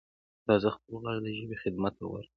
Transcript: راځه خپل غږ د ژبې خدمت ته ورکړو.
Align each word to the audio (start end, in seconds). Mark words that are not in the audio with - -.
راځه 0.47 0.69
خپل 0.75 0.93
غږ 1.03 1.17
د 1.25 1.27
ژبې 1.37 1.57
خدمت 1.63 1.93
ته 1.97 2.03
ورکړو. 2.11 2.29